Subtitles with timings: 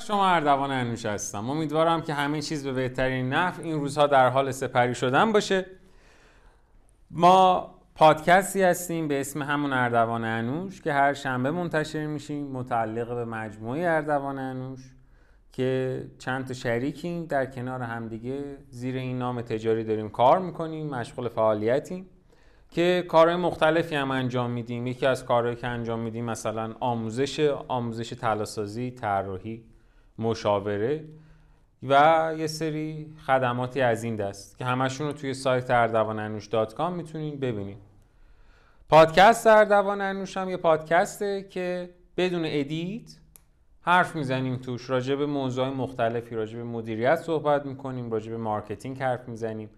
[0.00, 1.50] شما اردوان انوش هستم.
[1.50, 5.66] امیدوارم که همه چیز به بهترین نفع این روزها در حال سپری شدن باشه.
[7.10, 13.24] ما پادکستی هستیم به اسم همون اردوان انوش که هر شنبه منتشر میشیم متعلق به
[13.24, 14.80] مجموعه اردوان انوش
[15.52, 17.24] که چند تا شریکیم.
[17.24, 22.06] در کنار همدیگه زیر این نام تجاری داریم کار می‌کنیم مشغول فعالیتیم
[22.70, 24.86] که کارهای مختلفی هم انجام میدیم.
[24.86, 29.75] یکی از کارهایی که انجام میدیم مثلا آموزش آموزش طلاسازی طراحی.
[30.18, 31.04] مشاوره
[31.82, 36.74] و یه سری خدماتی از این دست که همشون رو توی سایت اردوان انوش dot
[36.74, 37.78] com می‌تونین ببینید
[38.88, 43.16] پادکست اردوان انوش هم یه پادکسته که بدون edit
[43.82, 49.02] حرف می‌زنیم توش راجع به موضوع مختلفی راجع به مدیریت صحبت می‌کنیم راجع به marketing
[49.02, 49.70] حرف می‌زنیم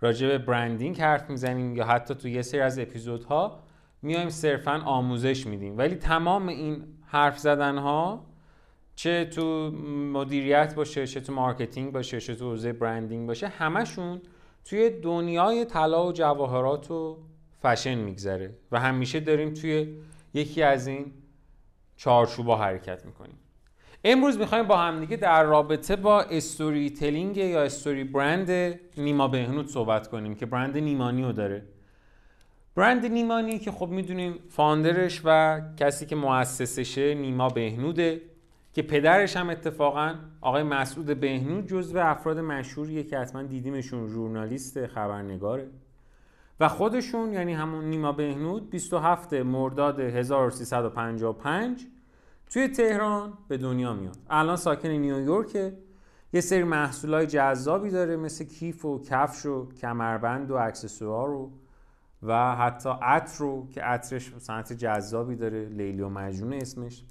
[0.00, 3.62] راجع به branding حرف می‌زنیم یا حتی تو یه سری از اپیزودها
[4.02, 5.78] میایم صرفا آموزش میدیم.
[5.78, 8.24] ولی تمام این حرف زدن ها
[8.94, 9.70] چه تو
[10.12, 14.20] مدیریت باشه چه تو marketing باشه چه تو حوزه branding باشه همشون
[14.64, 17.18] توی دنیای طلا و جواهرات و
[17.62, 19.94] فشن میگذره و همیشه داریم توی
[20.34, 21.12] یکی از این
[21.96, 23.38] چارچوبا حرکت می‌کنیم.
[24.04, 30.34] امروز می‌خوایم با همدیگه در رابطه با storytelling یا استوری برند نیما بهنود صحبت کنیم
[30.34, 31.62] که برند نیمانی رو داره.
[32.74, 38.31] برند نیمانی که خب می‌دونیم فاندرش و کسی که مؤسسشه نیما بهنوده.
[38.72, 45.68] که پدرش هم اتفاقا آقای مسعود بهنود جزو افراد مشهوریه که حتما دیدیمشون ژورنالیست خبرنگاره.
[46.60, 51.86] و خودشون یعنی همون نیما بهنود 27 مرداد 1355
[52.50, 54.18] توی تهران به دنیا میاد.
[54.30, 55.72] الان ساکن نیویورکه.
[56.32, 61.52] یه سری محصولای جذابی داره مثل کیف و کفش و کمربند و اکسسوار و
[62.22, 67.04] و حتی عطر رو که عطرش صنعت جذابی داره لیلی و مجنون اسمش.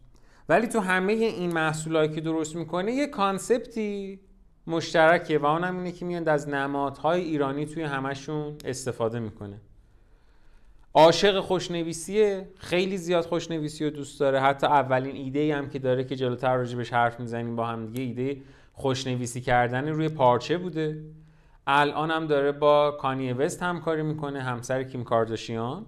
[0.51, 4.19] ولی تو همه این محصولایی که درست می‌کنه یه کانسپتی
[4.67, 9.61] مشترکه و اونم اینه که میاد از نمادهای ایرانی توی همشون استفاده می‌کنه.
[10.93, 14.39] عاشق خوشنویسیه خیلی زیاد خوشنویسی رو دوست داره.
[14.39, 18.41] حتی اولین ایده هم که داره که جلوتر راجبش حرف می‌زنیم با هم دیگه ایده
[18.73, 21.03] خوشنویسی کردن روی پارچه بوده.
[21.67, 25.85] الان هم داره با کانی وست همکاری می‌کنه همسر کیم کارداشیان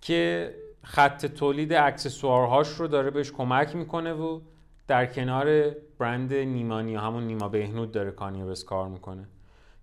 [0.00, 4.40] که خط تولید اکسسوارهاش رو داره بهش کمک می‌کنه و
[4.86, 9.28] در کنار برند نیمانی همون نیما بهنود داره کانی وست کار می‌کنه.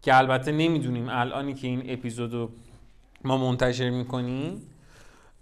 [0.01, 2.49] که البته نمی‌دونیم الانی که این اپیزودو
[3.23, 4.61] ما منتشر می‌کنیم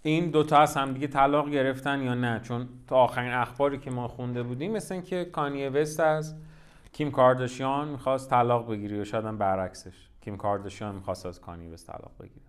[0.02, 4.08] این دوتا از هم دیگه طلاق گرفتن یا نه؟ چون تا آخرین اخباری که ما
[4.08, 6.34] خونده بودیم مثل اینکه کانیه وست از
[6.92, 11.86] کیم کارداشیان می‌خواست طلاق بگیری و شاید هم برعکسش کیم کارداشیان می‌خواست از کانیه وست
[11.86, 12.46] طلاق بگیره.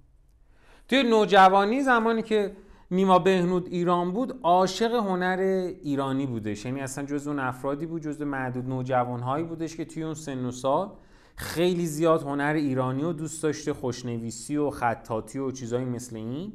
[0.89, 2.51] توی نوجوانی زمانی که
[2.91, 5.37] نیما بهنود ایران بود عاشق هنر
[5.83, 6.65] ایرانی بودش.
[6.65, 10.51] یعنی اصلا جز اون افرادی بود جز معدود نوجوانهایی بودش که توی اون سن و
[10.51, 10.91] سال
[11.35, 16.53] خیلی زیاد هنر ایرانی رو دوست داشته خوشنویسی و خطاطی و چیزایی مثل این.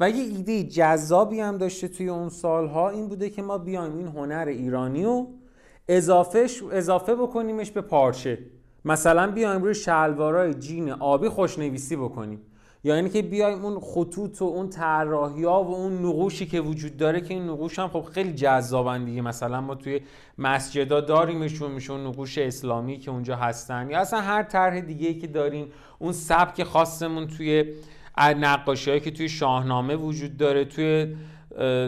[0.00, 4.06] و یه ایده جذابی هم داشته توی اون سالها این بوده که ما بیایم این
[4.06, 5.26] هنر ایرانی رو
[5.88, 8.38] اضافهش اضافه بکنیمش به پارچه.
[8.84, 12.40] مثلا بیایم روی شلوارای جین آبی خوشنویسی بکنیم.
[12.84, 16.96] یا یعنی که بیایم اون خطوط و اون طراحی ها و اون نقوشی که وجود
[16.96, 19.22] داره که این نقوش هم خب خیلی جذابن دیگه.
[19.22, 20.00] مثلا ما توی
[20.38, 23.90] مسجدا داریمشون میشون نقوش اسلامی که اونجا هستن.
[23.90, 27.64] یا اصلا هر طرح دیگه که داریم اون سبک خاصمون توی
[28.18, 31.16] نقاشی که توی شاهنامه وجود داره توی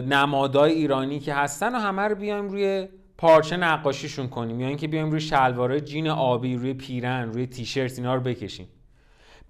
[0.07, 2.87] نمادای ایرانی که هستن و همه رو بیایم روی
[3.17, 4.59] پارچه نقاشیشون کنیم.
[4.59, 8.67] یا اینکه بیایم روی شلوارای جین آبی روی پیرن روی تیشرت اینا رو بکشیم.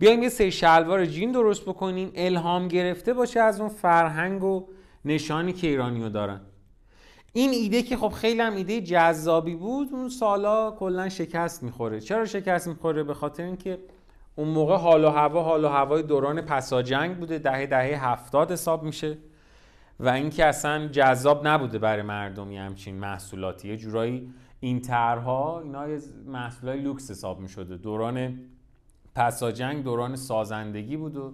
[0.01, 4.67] بیایم یه سری شلوار جین درست بکنیم الهام گرفته باشه از اون فرهنگ و
[5.05, 6.41] نشانی که ایرانیو دارن.
[7.33, 11.99] این ایده که خب خیلی هم ایده جذابی بود اون سالا کلا شکست می‌خوره.
[11.99, 13.79] چرا شکست می‌خوره؟ به خاطر اینکه
[14.35, 17.39] اون موقع حال و هوا حال و هوای دوران پساجنگ بوده.
[17.39, 19.17] دهه دهه هفتاد حساب میشه.
[19.99, 23.69] و اینکه اصلا جذاب نبوده برای مردمی همچین محصولاتی.
[23.69, 25.87] یه جورایی این طرها اینا
[26.25, 27.77] محصولای لوکس حساب می‌شده.
[27.77, 28.39] دوران
[29.15, 31.33] پساجنگ دوران سازندگی بود و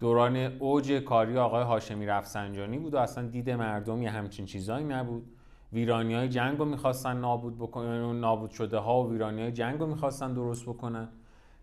[0.00, 5.26] دوران اوج کاری آقای هاشمی رفسنجانی بود و اصلا دید مردم یه همچین چیزایی نبود.
[5.72, 9.86] ویرانی های جنگ رو می‌خواستن نابود بکنن نابود شده ها و ویرانی های جنگ رو
[9.86, 11.08] می‌خواستن درست بکنن.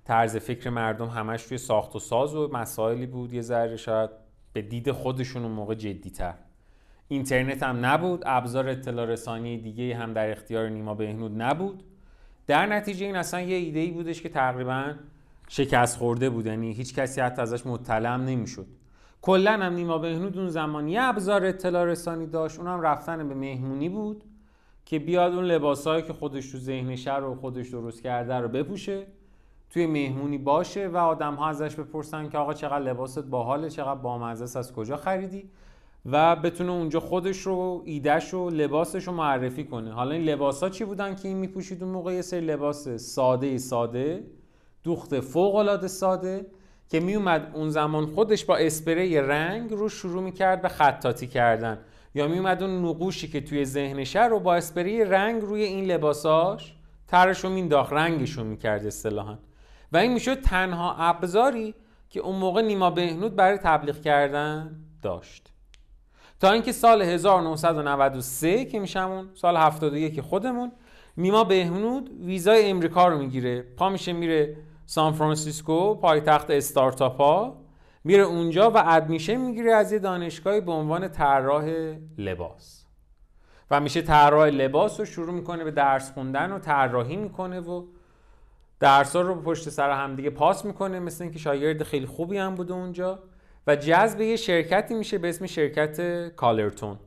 [0.06, 4.10] طرز فکر مردم همش توی ساخت و ساز و مسائلی بود یه ذره شاید
[4.54, 6.34] به دید خودشون اون موقع جدیتر.
[7.08, 11.84] اینترنت هم نبود ابزار اطلاع رسانی دیگه هم در اختیار نیما بهنود نبود.
[12.48, 14.94] در نتیجه این اصلا یه ایده ای بودش که تقریبا
[15.52, 16.46] شکست خورده بود.
[16.46, 18.66] یعنی هیچ کسی حتی ازش مطلع نمی‌شد.
[19.22, 22.60] کلا هم نیما بهنود اون زمان یه ابزار اطلاع رسانی داشت.
[22.60, 24.24] اونم رفتن به مهمونی بود
[24.86, 29.08] که بیاد اون لباسایی که خودش تو ذهنشه رو خودش درست کرده رو بپوشه
[29.70, 34.60] توی مهمونی باشه و آدم ها ازش بپرسن که آقا چقدر لباست باحاله چقدر بامزه
[34.60, 35.50] از کجا خریدی؟
[36.06, 39.92] و بتونه اونجا خودش رو ایدهش رو لباسش رو معرفی کنه.
[39.92, 43.58] حالا این لباس ها چی بودن که این میپوشید؟ اون موقع یه سری لباس ساده
[43.58, 44.24] ساده
[44.84, 46.46] دوخت فوق العاده ساده
[46.90, 51.80] که میومد اون زمان خودش با اسپری رنگ رو شروع می‌کرد به خطاطی کردن.
[52.16, 56.74] یا میومد اون نقوشی که توی ذهنشه رو با اسپری رنگ روی این لباساش
[57.08, 59.38] ترش رو مینداخت رنگشون می‌کرد اصطلاحا.
[59.92, 61.76] و این می‌شد تنها ابزاری
[62.10, 65.48] که اون موقع نیما بهنود برای تبلیغ کردن داشت.
[66.40, 70.72] تا اینکه سال 1993 که میشمون سال 71 خودمون
[71.18, 73.62] نیما بهنود ویزای امریکا رو می‌گیره.
[73.62, 74.56] پا میشه میره
[74.92, 77.62] سان فرانسیسکو پایتخت استارتاپ ها
[78.04, 82.86] میره اونجا و ادمیشن می‌گیره از یه دانشگاهی به عنوان طراح لباس.
[83.72, 87.86] و میشه طراح لباس رو شروع می‌کنه به درس خوندن و طراحی می‌کنه و
[88.80, 93.20] درس رو پشت سر همدیگه پاس می‌کنه مثل اینکه شاگرد خیلی خوبی هم بوده اونجا.
[93.68, 97.00] و جذب یه شرکتی میشه به اسم شرکت کالرتون.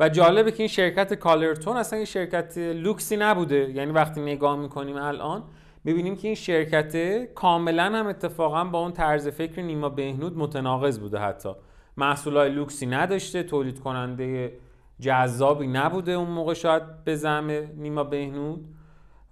[0.00, 3.70] و جالبه که این شرکت کالرتون اصلا یه شرکت لوکسی نبوده.
[3.70, 5.44] یعنی وقتی نگاه می‌کنیم الان
[5.86, 11.18] می‌بینیم که این شرکت کاملا هم اتفاقا با اون طرز فکر نیما بهنود متناقض بوده
[11.18, 11.48] حتی.
[11.96, 14.52] محصولات لوکسی نداشته تولید کننده
[15.00, 18.64] جذابی نبوده اون موقع شاید به نیما بهنود.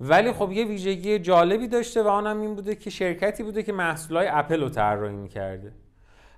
[0.01, 4.27] ولی خب یه ویژگی جالبی داشته و آنم این بوده که شرکتی بوده که محصولات
[4.31, 5.73] اپل رو طراحی می‌کرده.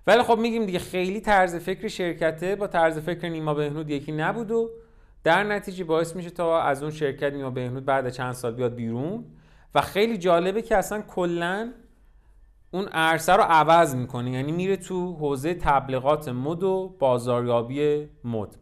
[0.07, 4.51] ولی خب میگیم دیگه خیلی طرز فکر شرکته با طرز فکر نیما بهنود یکی نبود
[4.51, 4.71] و
[5.25, 9.25] در نتیجه باعث میشه تا از اون شرکت نیما بهنود بعد چند سال بیاد بیرون.
[9.77, 11.73] و خیلی جالبه که اصلا کلا
[12.71, 14.31] اون عرصه رو عوض می‌کنه.
[14.31, 18.57] یعنی میره تو حوزه تبلیغات مد و بازاریابی مد.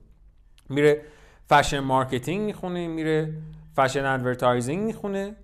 [0.68, 1.02] میره
[1.48, 3.32] fashion marketing می‌خونه میره
[3.76, 5.36] fashion advertising می‌خونه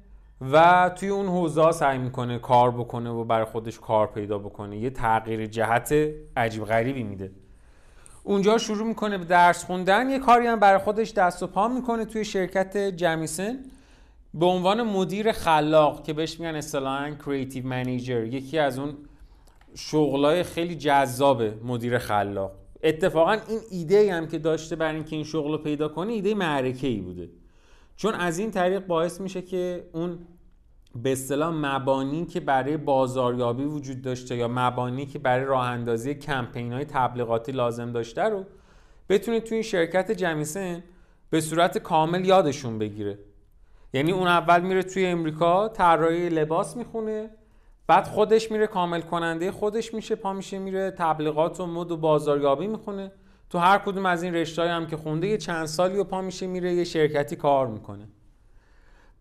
[0.52, 4.78] و توی اون حوزه سعی می‌کنه کار بکنه و برای خودش کار پیدا بکنه.
[4.78, 5.94] یه تغییر جهت
[6.36, 7.30] عجیب غریبی میده.
[8.22, 10.10] اونجا شروع می‌کنه به درس خوندن.
[10.10, 13.58] یه کاری هم برای خودش دست و پا می‌کنه توی شرکت جمیسن.
[14.34, 18.96] به عنوان مدیر خلاق که بهش میگن اصطلاحا کریتیو منیجر یکی از اون
[19.74, 22.52] شغلای خیلی جذاب مدیر خلاق.
[22.82, 26.86] اتفاقا این ایده هم که داشته برای اینکه این شغل رو پیدا کنه ایده معرکه
[26.86, 27.28] ای بوده.
[27.96, 30.18] چون از این طریق باعث میشه که اون
[30.94, 36.72] به اصطلاح مبانی که برای بازاریابی وجود داشته یا مبانی که برای راه اندازی کمپین
[36.72, 38.44] های تبلیغاتی لازم داشته رو
[39.08, 40.82] بتونه توی این شرکت جمیسن
[41.30, 43.18] به صورت کامل یادشون بگیره.
[43.92, 47.30] یعنی اون اول میره توی امریکا طراحی لباس می‌خونه
[47.86, 52.66] بعد خودش میره کامل کننده خودش میشه پا میشه میره تبلیغات و مد و بازاریابی
[52.66, 53.12] می‌خونه.
[53.50, 56.46] تو هر کدوم از این رشته هم که خونده یه چند سالی و پا میشه
[56.46, 58.08] میره یه شرکتی کار می‌کنه.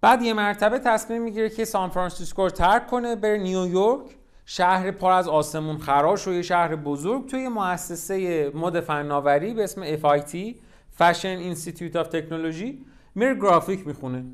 [0.01, 5.11] بعد یه مرتبه تصمیم می‌گیره که سان فرانسیسکو رو ترک کنه بره نیویورک شهر پر
[5.11, 10.55] از آسمون خراش و یه شهر بزرگ توی مؤسسه مد فناوری به اسم FIT
[10.99, 12.73] Fashion Institute of Technology
[13.15, 14.25] میره گرافیک می‌خونه.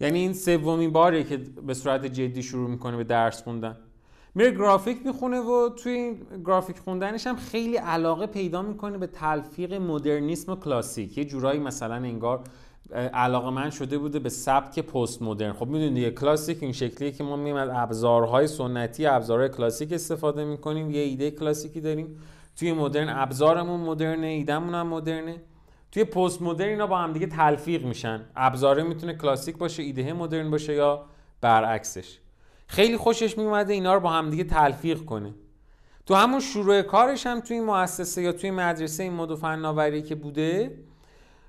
[0.00, 3.76] یعنی این سومین باریه که به صورت جدی شروع می‌کنه به درس خوندن.
[4.34, 9.74] میره گرافیک می‌خونه و توی این گرافیک خوندنش هم خیلی علاقه پیدا می‌کنه به تلفیق
[9.74, 11.18] مدرنیسم و کلاسیک.
[11.18, 12.40] یه جورایی مثلا انگار
[13.14, 15.52] علاقه من شده بوده به سبک پست مدرن.
[15.52, 20.44] خب می‌دونید یه کلاسیک این شکلیه که ما مییم از ابزارهای سنتی ابزارهای کلاسیک استفاده
[20.44, 20.90] می‌کنیم.
[20.90, 22.18] یه ایده کلاسیکی داریم.
[22.56, 25.42] توی مدرن ابزارمون مدرنه ایدمون هم مدرنه.
[25.96, 28.20] توی پست مدرن اینا با هم دیگه تلفیق میشن.
[28.36, 31.04] ابزاره می‌تونه کلاسیک باشه ایده مدرن باشه یا
[31.40, 32.18] برعکسش.
[32.66, 35.34] خیلی خوشش میومده اینا رو با هم دیگه تلفیق کنه.
[36.06, 40.14] تو همون شروع کارش هم توی مؤسسه یا توی مدرسه این مد و فناوری که
[40.14, 40.78] بوده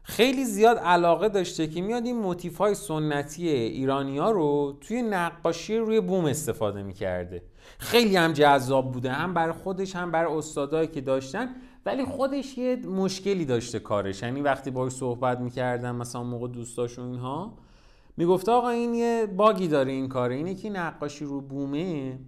[0.10, 5.78] خیلی زیاد علاقه داشته که میاد این موتیف های سنتی ایرانی ها رو توی نقاشی
[5.78, 7.44] روی بوم استفاده می‌کرده.
[7.80, 12.76] خیلی هم جذاب بوده هم برای خودش هم برای استادایی که داشتن ولی خودش یه
[12.76, 14.22] مشکلی داشته کارش.
[14.22, 17.58] یعنی وقتی باهاش صحبت می‌کردم مثلا موقع دوستاش و اینها
[18.18, 22.20] می‌گفت آقا این یه باگی داره این کاره اینه که نقاشی رو بومه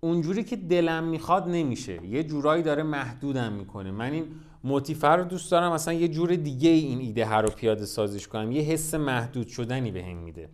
[0.00, 2.06] اونجوری که دلم می‌خواد نمیشه.
[2.06, 3.90] یه جورایی داره محدودم می‌کنه.
[3.90, 4.26] من این
[4.64, 5.72] موتیفه رو دوست دارم.
[5.72, 8.52] مثلا یه جور دیگه این ایده هر رو پیاده سازش کنم.
[8.52, 10.48] یه حس محدود شدنی به هم میده.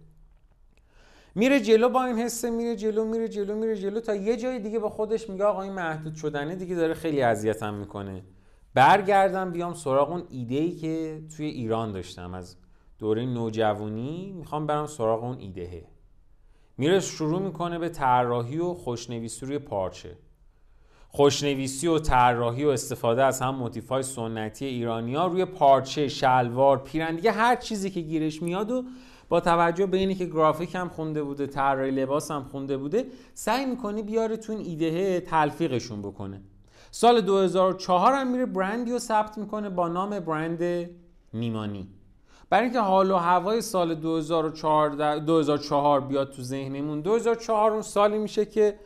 [1.34, 4.78] میره جلو با این حسه میره جلو میره جلو میره جلو تا یه جای دیگه
[4.78, 8.22] با خودش میگه آقا این محدود شدنه دیگه داره خیلی اذیتم می‌کنه.
[8.74, 12.34] برگردم بیام سراغ اون ایده ای که توی ایران داشتم.
[12.34, 12.56] از
[12.98, 15.84] دوره نوجوانی می‌خوام برم سراغ اون ایدهه.
[16.78, 20.16] میره شروع می‌کنه به طراحی و خوشنویسی روی پارچه.
[21.08, 27.16] خوشنویسی و طراحی و استفاده از هم موتیفای سنتی ایرانی ها روی پارچه شلوار پیرن
[27.16, 28.84] دیگه هر چیزی که گیرش میاد و
[29.28, 33.66] با توجه به اینی که گرافیک هم خونده بوده طراحی لباس هم خونده بوده سعی
[33.66, 36.40] می‌کنه بیاره تو این ایده تلفیقشون بکنه.
[36.90, 40.90] سال 2004 هم میره برندی رو ثبت می‌کنه با نام برند
[41.34, 41.88] نیمانی
[42.50, 48.44] برای اینکه حال و هوای سال 2014 2004 بیاد تو ذهنمون 2004 اون سالی میشه
[48.44, 48.78] که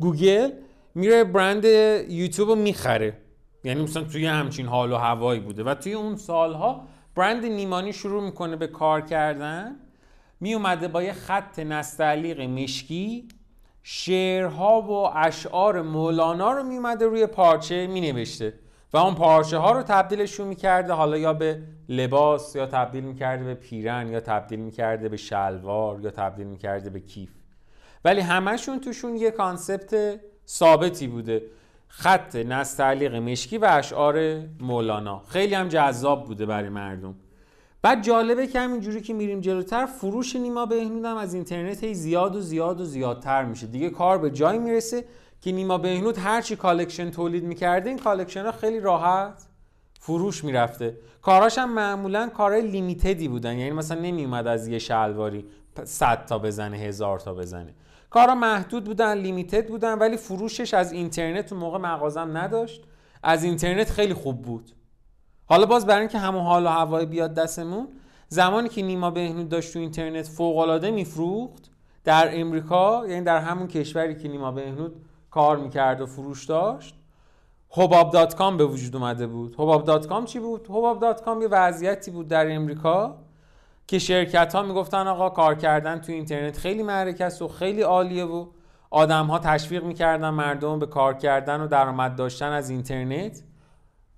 [0.00, 0.50] گوگل
[0.96, 1.64] میره برند
[2.08, 3.18] یوتیوب رو می‌خره.
[3.64, 5.64] یعنی مثلا توی همچین حال و هوایی بوده.
[5.64, 9.76] و توی اون سالها برند نیمانی شروع می‌کنه به کار کردن.
[10.40, 13.28] میومده با یه خط نستعلیق مشکی
[13.82, 18.54] شعرها و اشعار مولانا رو میومده روی پارچه مینوشته.
[18.92, 23.54] و اون پارچه ها رو تبدیلشون می‌کرده حالا یا به لباس یا تبدیل می‌کرده به
[23.54, 27.30] پیرن یا تبدیل می‌کرده به شلوار یا تبدیل می‌کرده به کیف.
[28.04, 31.42] ولی همشون توشون یه کانسپت ثابتی بوده.
[31.88, 35.22] خط نستعلیق مشکی و اشعار مولانا.
[35.28, 37.14] خیلی هم جذاب بوده برای مردم.
[37.82, 42.40] بعد جالبه که همینجوری که میریم جلوتر فروش نیما بهنود از اینترنت هی زیاد و
[42.40, 43.66] زیاد و زیادتر میشه.
[43.66, 45.04] دیگه کار به جایی می‌رسه
[45.40, 49.42] که نیما بهنود هرچی collection تولید می‌کرده این collection ها خیلی راحت
[50.00, 50.96] فروش می‌رفته.
[51.22, 53.58] کاراش هم معمولا کارهای limited ی بودن.
[53.58, 55.44] یعنی مثلا نمیومد از یه شلواری
[55.84, 57.74] 100 تا بزنه هزار تا بزنه.
[58.10, 62.84] کارا محدود بودن limited بودن ولی فروشش از اینترنت اون موقع مغازم نداشت.
[63.22, 64.70] از اینترنت خیلی خوب بود.
[65.46, 67.88] حالا باز برای اینکه همون حال و هوای بیاد دستمون
[68.28, 71.70] زمانی که نیما بهنود داشت تو اینترنت فوق العاده میفروخت
[72.04, 76.94] در امریکا یعنی در همون کشوری که نیما بهنود کار می‌کرد و فروش داشت
[77.70, 79.54] حباب dot com به وجود اومده بود.
[79.54, 83.18] حباب dot com چی بود؟ حباب dot com یه وضعیتی بود در امریکا
[83.86, 88.24] که شرکت ها می‌گفتن آقا کار کردن تو اینترنت خیلی معرکه است و خیلی عالیه
[88.24, 88.46] و
[88.90, 93.42] آدم ها تشویق می‌کردن مردم به کار کردن و درآمد داشتن از اینترنت.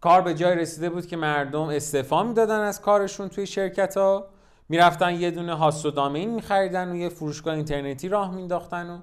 [0.00, 4.26] کار به جای رسیده بود که مردم استعفا می‌دادن از کارشون توی شرکت ها
[4.68, 8.98] می‌رفتن یه دونه هاست و دامین میخریدن و یه فروشگاه اینترنتی راه مینداختن و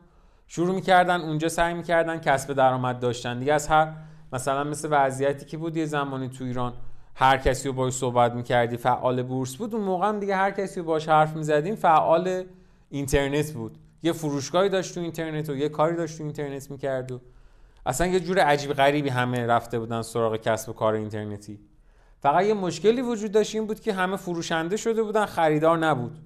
[0.47, 3.39] شروع می‌کردن اونجا سعی می‌کردن کسب درآمد داشتن.
[3.39, 3.93] دیگه از هر
[4.33, 6.73] مثلا مثل وضعیتی که بود یه زمانی تو ایران
[7.15, 9.75] هر کسی رو باش صحبت می‌کردی فعال بورس بود.
[9.75, 12.43] اون موقع هم دیگه هر کسی رو باش حرف می‌زدیم فعال
[12.89, 13.77] اینترنت بود.
[14.03, 17.21] یه فروشگاهی داشت تو اینترنت و یه کاری داشت تو اینترنت می‌کرد و
[17.85, 21.59] اصلا یه جور عجیب غریبی همه رفته بودن سراغ کسب و کار اینترنتی.
[22.19, 26.19] فقط یه مشکلی وجود داشت این بود که همه فروشنده شده بودن خریدار نبود.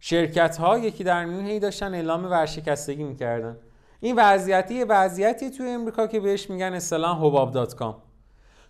[0.00, 3.56] شرکت ها یکی در میون هی داشتن اعلام ورشکستگی می‌کردن.
[4.00, 7.74] این وضعیتی وضعیتی توی امریکا که بهش میگن اصطلاحا حباب dot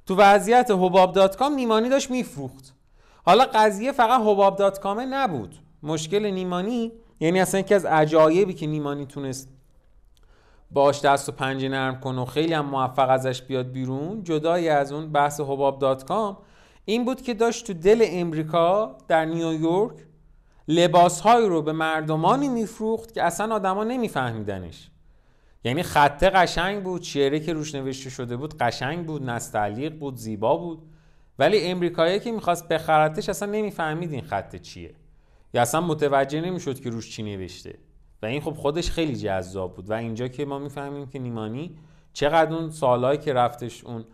[0.07, 2.75] تو وضعیت حباب dot com نیمانی داشت میفروخت.
[3.25, 5.55] حالا قضیه فقط حباب دات کامه نبود.
[5.83, 9.49] مشکل نیمانی یعنی اصلا یکی از عجایبی که نیمانی تونست
[10.71, 14.93] باش دست و پنجه نرم کنه و خیلی هم موفق ازش بیاد بیرون جدای از
[14.93, 16.39] اون بحث حباب دات کام
[16.85, 19.95] این بود که داشت تو دل امریکا در نیویورک
[20.69, 24.91] لباسهایی رو به مردمانی میفروخت که اصلا آدما نمیفهمیدنش.
[25.65, 30.57] یعنی خطه قشنگ بود شعره که روش نوشته شده بود قشنگ بود نستعلیق بود زیبا
[30.57, 30.83] بود.
[31.39, 34.95] ولی امریکایی که می‌خواست بخرتش اصلا نمی‌فهمید این خطه چیه.
[35.55, 37.79] یا اصلا متوجه نمی‌شد که روش چی نوشته.
[38.23, 39.91] و این خب خودش خیلی جذاب بود.
[39.91, 41.79] و اینجا که ما می‌فهمیم که نیمانی
[42.13, 44.05] چقدر اون سالهایی که رفتش اون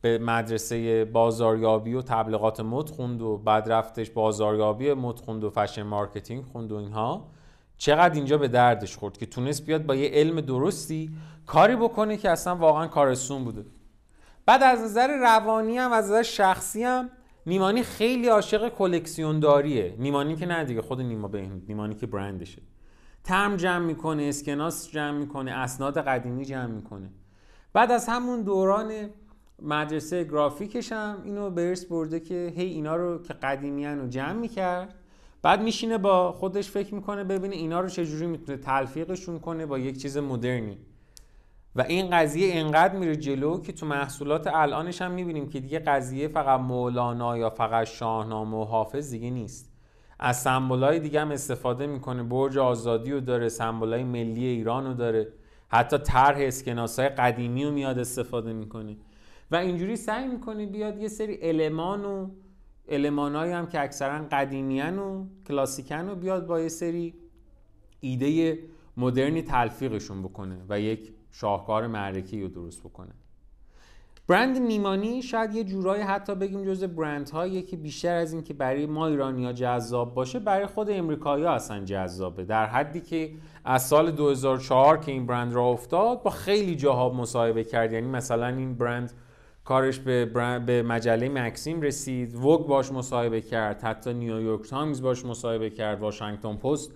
[0.00, 5.82] به مدرسه بازاریابی و تبلیغات مد خوند و بعد رفتش بازاریابی مد خوند و fashion
[5.82, 7.28] marketing خوند و اینها
[7.78, 11.10] چقدر اینجا به دردش خورد که تونست بیاد با یه علم درستی
[11.46, 13.64] کاری بکنه که اصلا واقعا کارستون بوده.
[14.46, 17.10] بعد از نظر روانی هم از نظر شخصی هم
[17.46, 22.62] نیمانی خیلی عاشق کلکسیون داریه نیمانی که نه دیگه خود نیما بهنود نیمانی که برندشه.
[23.24, 27.10] ترم جمع می‌کنه اسکناس جمع می‌کنه اسناد قدیمی جمع می‌کنه.
[27.72, 28.92] بعد از همون دوران
[29.62, 34.94] مدرسه گرافیکش هم اینو به برده که هی اینا رو که قدیمیان رو جمع می‌کرد.
[35.46, 40.02] بعد میشینه با خودش فکر می‌کنه ببینه اینا رو چجوری می‌تونه تلفیقشون کنه با یک
[40.02, 40.78] چیز مدرنی.
[41.76, 46.28] و این قضیه انقدر میره جلو که تو محصولات الانش هم می‌بینیم که دیگه قضیه
[46.28, 49.72] فقط مولانا یا فقط شاهنامه و حافظ دیگه نیست.
[50.18, 52.22] از سمبولای دیگه هم استفاده می‌کنه.
[52.22, 55.28] برج آزادی رو داره سمبولای ملی ایران رو داره.
[55.68, 58.96] حتی طرح اسکناسای قدیمی رو میاد استفاده می‌کنه.
[59.50, 62.30] و اینجوری سعی می‌کنه بیاد یه سری المان و
[62.88, 67.14] المانایی هم که اکثرا قدیمیان و کلاسیکن و بیاد با یه سری
[68.00, 68.58] ایده
[68.96, 73.12] مدرنی تلفیقشون بکنه و یک شاهکار معرکی رو درست بکنه.
[74.28, 78.54] برند نیمانی شاید یه جورایی حتی بگیم جز برند هایی که بیشتر از این که
[78.54, 82.44] برای ما ایرانی جذاب باشه برای خود امریکایی ها اصلا جذابه.
[82.44, 83.30] در حدی که
[83.64, 87.92] از سال 2004 که این برند را افتاد با خیلی جاها مصاحبه کرد.
[87.92, 89.12] یعنی مثلا این برند
[89.66, 90.24] کارش به,
[90.66, 92.34] به مجله مکسیم رسید.
[92.34, 93.82] وگ باش مصاحبه کرد.
[93.82, 96.00] حتی نیویورک تایمز باش مصاحبه کرد.
[96.00, 96.92] واشنگتن پست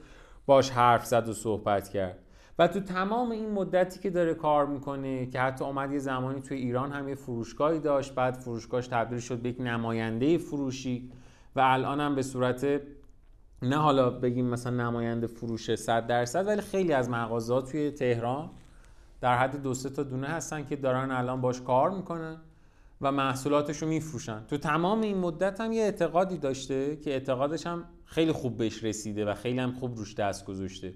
[0.46, 2.18] باش حرف زد و صحبت کرد.
[2.58, 6.58] و تو تمام این مدتی که داره کار می‌کنه که حتی اومد یه زمانی توی
[6.58, 8.14] ایران هم یه فروشگاهی داشت.
[8.14, 11.10] بعد فروشگاهش تبدیل شد به یک نماینده فروشی.
[11.56, 12.80] و الان هم به صورت
[13.62, 18.50] نه حالا بگیم مثلا نماینده فروش 100 درصد ولی خیلی از مغازه توی تهران
[19.20, 22.40] در حد دو سه تا دونه هستن که دارن الان باش کار می‌کنن.
[23.00, 24.44] و محصولاتش رو میفروشن.
[24.48, 29.24] تو تمام این مدت هم یه اعتقادی داشته که اعتقادش هم خیلی خوب بهش رسیده
[29.24, 30.94] و خیلی هم خوب روش دست گذاشته.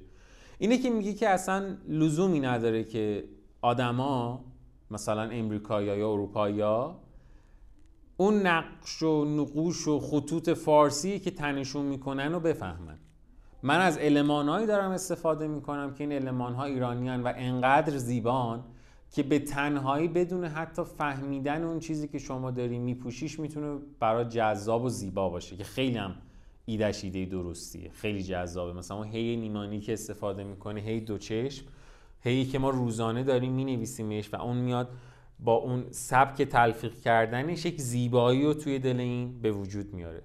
[0.58, 3.24] اینه که میگه که اصلا لزومی نداره که
[3.62, 4.44] آدما
[4.90, 6.62] مثلا امریکایی یا اروپایی
[8.16, 12.98] اون نقش و نقوش و خطوط فارسی که تنشون می‌کنن رو بفهمن.
[13.62, 18.64] من از المانهایی دارم استفاده می‌کنم که این المانها ایرانیان و انقدر زیبان
[19.14, 24.84] که به تنهایی بدون حتی فهمیدن اون چیزی که شما داری میپوشیش می‌تونه برای جذاب
[24.84, 26.14] و زیبا باشه که خیلی هم
[26.66, 28.72] ایدش ایده درستیه خیلی جذابه.
[28.72, 31.64] مثلا اون هی نیمانی که استفاده می‌کنه هی دو چشم
[32.20, 34.88] هی که ما روزانه داریم مینویسیمش و اون میاد
[35.40, 40.22] با اون سبک تلفیق کردنش یک زیبایی رو توی دل این به وجود میاره.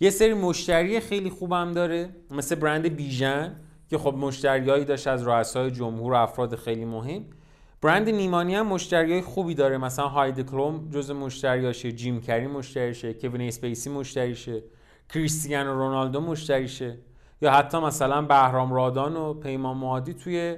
[0.00, 3.56] یه سری مشتری خیلی خوبم داره مثل برند بیژن
[3.88, 7.24] که خب مشتریایی داشت از رؤسای جمهور و افراد خیلی مهم.
[7.82, 9.78] برند نیمانی هم مشتریای خوبی داره.
[9.78, 14.62] مثلا هایدی کلوم جز مشتریاشه جیم کری مشتریشه کوین اسپیسی مشتریشه
[15.14, 16.98] کریستیانو رونالدو مشتریشه.
[17.42, 20.56] یا حتی مثلا بهرام رادان و پیمان معادی توی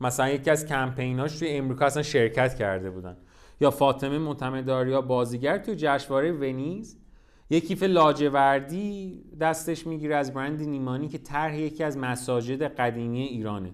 [0.00, 3.16] مثلا یکی از کمپیناش توی امریکا اصلا شرکت کرده بودن.
[3.60, 6.96] یا فاطمه معتمداریا بازیگر توی جشنواره ونیز.
[7.50, 13.70] یه کیف لاجوردی دستش می‌گیره از برند نیمانی که طرح یکی از مساجد قدیمی ایرانه.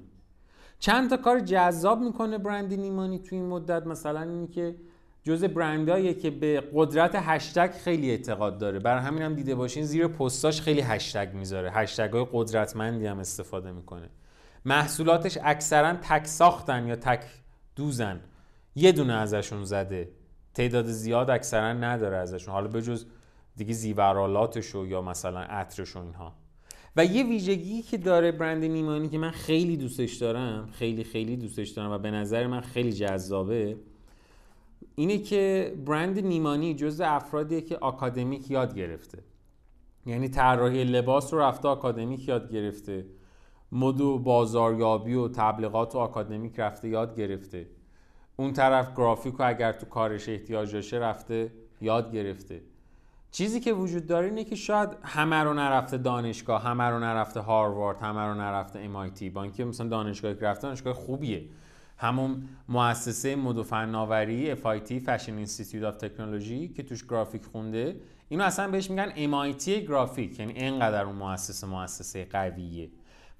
[0.78, 3.86] چند تا کار جذاب می‌کنه برند نیمانی توی این مدت.
[3.86, 4.76] مثلا اینی که
[5.22, 8.78] جز برندهاییه که به قدرت هشتگ خیلی اعتقاد داره.
[8.78, 11.70] برای همین هم دیده باشین زیر پستاش خیلی هشتگ می‌ذاره.
[11.70, 14.08] هشتگ های قدرتمندی هم استفاده می‌کنه.
[14.64, 17.24] محصولاتش اکثرا تک ساختن یا تک
[17.76, 18.20] دوزن.
[18.74, 20.10] یه دونه ازشون زده.
[20.54, 22.54] تعداد زیاد اکثرا نداره ازشون.
[22.54, 23.06] حالا بجز
[23.56, 26.34] دیگه زیورالاتشو یا مثلا عطرش و اینها.
[26.96, 31.68] و یه ویژگی که داره برند نیمانی که من خیلی دوستش دارم خیلی خیلی دوستش
[31.70, 33.76] دارم و به نظر من خیلی جذابه
[34.94, 39.18] اینه که برند نیمانی جز افرادیه که آکادمیک یاد گرفته.
[40.06, 43.06] یعنی طراحی لباس رو رفته آکادمیک یاد گرفته.
[43.72, 47.66] مد و بازاریابی و تبلیغات و آکادمیک رفته یاد گرفته.
[48.36, 52.60] اون طرف گرافیک و اگر تو کارش احتیاج داشته رفته یاد گرفته.
[53.34, 57.98] چیزی که وجود داره اینه که شاید همه رو نرفته دانشگاه همه رو نرفته هاروارد
[57.98, 61.44] همه رو نرفته MIT با اینکه مثلا دانشگاهی که دانشگاه خوبیه.
[61.98, 67.96] همون مؤسسه مد و فناوری FIT Fashion Institute of Technology که توش گرافیک خونده
[68.28, 72.90] اینو اصلا بهش میگن MIT گرافیک یعنی اینقدر اون مؤسسه مؤسسه قویه.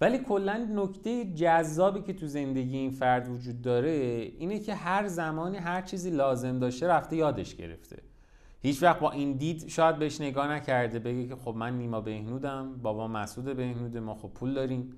[0.01, 3.91] ولی کلا نکته جذابی که تو زندگی این فرد وجود داره
[4.39, 8.14] اینه که هر زمانی هر چیزی لازم داشته رفته یادش گرفته.
[8.65, 12.77] هیچ وقت با این دید شاید بهش نگاه نکرده بگه که خب من نیما بهنودم
[12.83, 14.93] بابا مسعود بهنوده ما خب پول داریم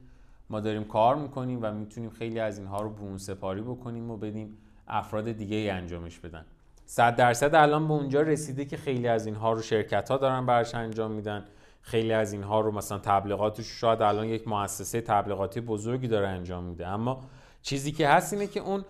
[0.50, 4.56] ما داریم کار می‌کنیم و می‌تونیم خیلی از اینها رو برون سپاری بکنیم و بدیم
[4.88, 6.44] افراد دیگه ای انجامش بدن.
[6.84, 10.74] صد درصد الان به اونجا رسیده که خیلی از اینها رو شرکت ها دارن براش
[10.74, 11.44] انجام میدن.
[11.82, 16.86] خیلی از اینها رو مثلا تبلیغاتش شاید الان یک مؤسسه تبلیغاتی بزرگی داره انجام میده.
[16.86, 17.20] اما
[17.62, 18.84] چیزی که هست اینه که اون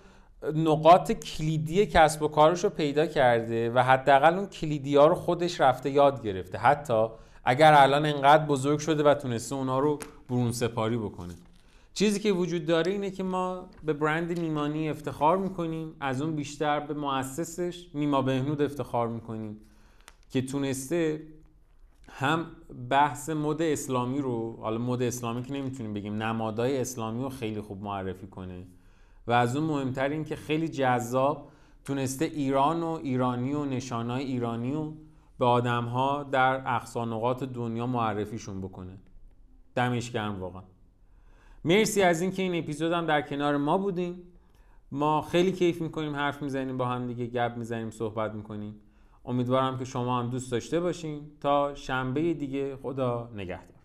[0.55, 5.61] نقاط کلیدی کسب و کارش رو پیدا کرده و حداقل اون کلیدی ها رو خودش
[5.61, 6.59] رفته یاد گرفته.
[6.59, 7.07] حتی
[7.45, 11.35] اگر الان انقدر بزرگ شده و تونسته اونا رو برون سپاری بکنه.
[11.95, 16.81] چیزی که وجود داره اینه که ما به برند نیمانی افتخار می‌کنیم از اون بیشتر
[16.81, 19.57] به مؤسسش نیما بهنود افتخار می‌کنیم
[20.31, 21.23] که تونسته
[22.09, 22.47] هم
[22.91, 27.83] بحث مد اسلامی رو حالا مد اسلامی که نمی‌تونیم بگیم نمادهای اسلامی رو خیلی خوب
[27.83, 28.65] معرفی کنه.
[29.27, 31.49] و از اون مهمتر این که خیلی جذاب
[31.85, 34.95] تونسته ایران و ایرانی و نشانهای ایرانی رو
[35.39, 38.99] به آدم ها در اقصانقات دنیا معرفیشون بکنه.
[39.75, 40.63] دمش گرم واقعا.
[41.65, 44.23] مرسی از اینکه این اپیزود هم در کنار ما بودیم
[44.93, 48.75] ما خیلی کیف می‌کنیم حرف می‌زنیم با هم دیگه گپ می‌زنیم صحبت می‌کنیم.
[49.25, 51.21] امیدوارم که شما هم دوست داشته باشین.
[51.41, 53.76] تا شنبه دیگه خدا نگهدار.